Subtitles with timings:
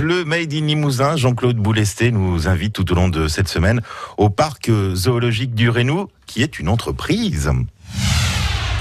[0.00, 3.82] Le Made in Limousin, Jean-Claude Boulesté nous invite tout au long de cette semaine
[4.16, 7.50] au parc zoologique du Rénou, qui est une entreprise.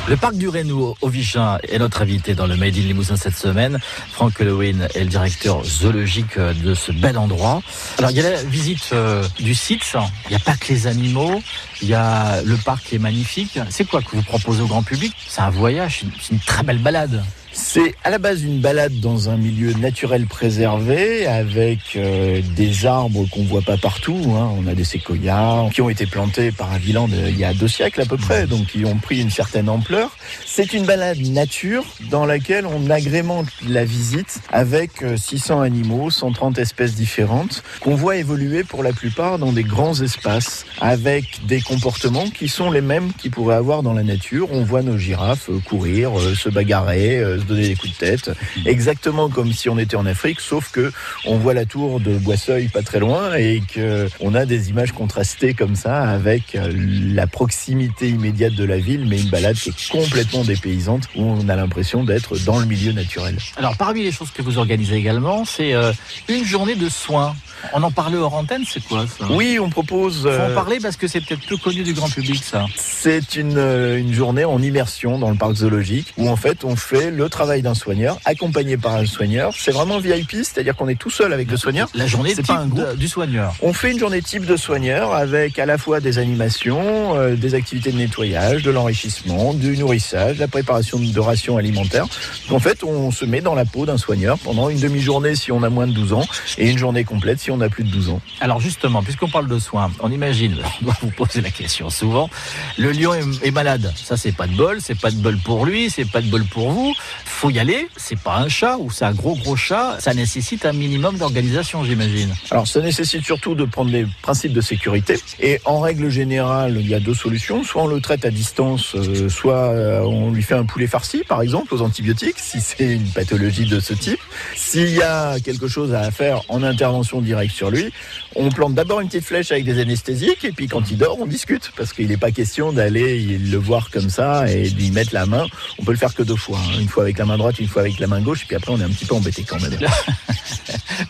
[0.08, 3.36] Le parc du Rénou au Vichin est notre invité dans le Made in Limousin cette
[3.36, 3.80] semaine.
[4.12, 7.62] Franck Halloween est le directeur zoologique de ce bel endroit.
[7.98, 9.84] Alors il y a la visite euh, du site,
[10.26, 11.42] il n'y a pas que les animaux,
[11.82, 13.60] il y a le parc qui est magnifique.
[13.70, 15.14] C'est quoi que vous proposez au grand public?
[15.28, 17.22] C'est un voyage, c'est une très belle balade.
[17.62, 23.28] C'est à la base une balade dans un milieu naturel préservé avec euh, des arbres
[23.30, 24.20] qu'on voit pas partout.
[24.30, 24.50] Hein.
[24.58, 28.02] On a des séquoias qui ont été plantés par Aviland il y a deux siècles
[28.02, 30.16] à peu près, donc qui ont pris une certaine ampleur.
[30.46, 36.58] C'est une balade nature dans laquelle on agrémente la visite avec 600 euh, animaux, 130
[36.58, 42.30] espèces différentes qu'on voit évoluer pour la plupart dans des grands espaces avec des comportements
[42.30, 44.48] qui sont les mêmes qu'ils pourraient avoir dans la nature.
[44.52, 48.32] On voit nos girafes euh, courir, se bagarrer, donner des coups de tête,
[48.66, 50.92] exactement comme si on était en Afrique, sauf que
[51.26, 54.92] on voit la tour de Boisseuil pas très loin et que on a des images
[54.92, 56.72] contrastées comme ça avec euh,
[57.14, 61.50] la proximité immédiate de la ville, mais une balade qui est complètement dépaysante où on
[61.50, 63.38] a l'impression d'être dans le milieu naturel.
[63.58, 65.92] Alors parmi les choses que vous organisez également, c'est euh,
[66.28, 67.36] une journée de soins.
[67.74, 69.26] On en parlait hors antenne, c'est quoi ça?
[69.32, 70.22] Oui, on propose.
[70.22, 72.66] Faut en euh, parler parce que c'est peut-être peu connu du grand public, ça.
[72.78, 77.12] C'est une, une journée en immersion dans le parc zoologique où en fait on fait
[77.12, 79.54] le travail d'un soigneur accompagné par un soigneur.
[79.58, 81.88] C'est vraiment VIP, c'est-à-dire qu'on est tout seul avec le soigneur.
[81.94, 83.56] La journée type pas un du soigneur.
[83.62, 87.56] On fait une journée type de soigneur avec à la fois des animations, euh, des
[87.56, 92.08] activités de nettoyage, de l'enrichissement, du nourrissage, la préparation de rations alimentaires.
[92.50, 95.64] En fait, on se met dans la peau d'un soigneur pendant une demi-journée si on
[95.64, 96.26] a moins de 12 ans
[96.58, 98.22] et une journée complète si on a plus de 12 ans.
[98.42, 102.30] Alors justement, puisqu'on parle de soins, on imagine, on doit vous poser la question souvent,
[102.78, 103.94] le lion est, malade.
[103.96, 106.44] Ça, c'est pas de bol, c'est pas de bol pour lui, c'est pas de bol
[106.46, 106.94] pour vous.
[107.26, 107.88] Faut y aller.
[107.98, 109.98] C'est pas un chat ou c'est un gros gros chat.
[110.00, 112.34] Ça nécessite un minimum d'organisation, j'imagine.
[112.52, 115.20] Alors, ça nécessite surtout de prendre des principes de sécurité.
[115.40, 117.64] Et en règle générale, il y a deux solutions.
[117.64, 121.24] Soit on le traite à distance, euh, soit euh, on lui fait un poulet farci,
[121.28, 124.19] par exemple, aux antibiotiques, si c'est une pathologie de ce type.
[124.56, 127.92] S'il y a quelque chose à faire en intervention directe, sur lui.
[128.36, 131.26] On plante d'abord une petite flèche avec des anesthésiques et puis quand il dort, on
[131.26, 135.26] discute parce qu'il n'est pas question d'aller le voir comme ça et lui mettre la
[135.26, 135.46] main.
[135.80, 136.80] On peut le faire que deux fois, hein.
[136.80, 138.72] une fois avec la main droite, une fois avec la main gauche, et puis après
[138.72, 139.78] on est un petit peu embêté quand même.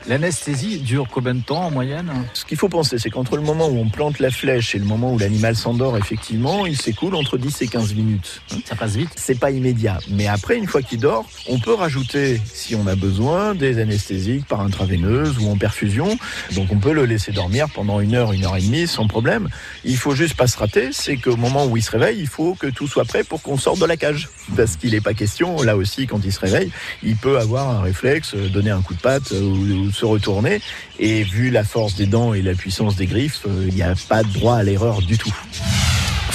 [0.08, 3.68] L'anesthésie dure combien de temps en moyenne Ce qu'il faut penser, c'est qu'entre le moment
[3.68, 7.38] où on plante la flèche et le moment où l'animal s'endort, effectivement, il s'écoule entre
[7.38, 8.42] 10 et 15 minutes.
[8.66, 10.00] Ça passe vite C'est pas immédiat.
[10.10, 14.46] Mais après, une fois qu'il dort, on peut rajouter, si on a besoin, des anesthésiques
[14.46, 16.18] par intraveineuse ou en perfusion.
[16.56, 19.50] Donc on peut le laisser dormir pendant une heure, une heure et demie sans problème.
[19.84, 22.56] Il faut juste pas se rater, c'est qu'au moment où il se réveille, il faut
[22.56, 24.30] que tout soit prêt pour qu'on sorte de la cage.
[24.56, 26.72] Parce qu'il n'est pas question, là aussi, quand il se réveille,
[27.04, 30.62] il peut avoir un réflexe, donner un coup de patte ou, se retourner.
[31.00, 33.94] Et vu la force des dents et la puissance des griffes, euh, il n'y a
[34.08, 35.34] pas de droit à l'erreur du tout.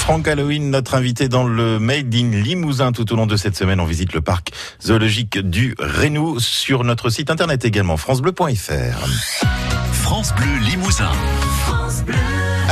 [0.04, 2.92] Franck Halloween, notre invité dans le Made in Limousin.
[2.92, 4.50] Tout au long de cette semaine, on visite le parc
[4.82, 9.08] zoologique du Rénou sur notre site internet également, francebleu.fr.
[9.92, 11.10] France Bleu Limousin.
[11.66, 12.33] France Bleu.